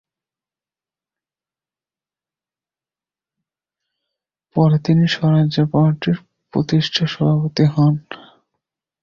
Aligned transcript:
পরে 4.55 4.77
তিনি 4.85 5.05
স্বরাজ্য 5.07 5.57
পার্টির 5.71 6.17
প্রতিষ্ঠাতা 6.53 7.11
সভাপতি 7.13 7.65
হন। 7.65 7.93